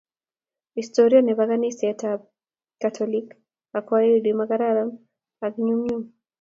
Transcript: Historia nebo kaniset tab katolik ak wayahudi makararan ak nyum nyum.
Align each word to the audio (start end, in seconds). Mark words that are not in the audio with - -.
Historia 0.77 1.21
nebo 1.25 1.43
kaniset 1.49 1.97
tab 2.01 2.19
katolik 2.81 3.27
ak 3.77 3.85
wayahudi 3.91 4.31
makararan 4.39 4.89
ak 5.45 5.53
nyum 5.65 5.81
nyum. 5.87 6.01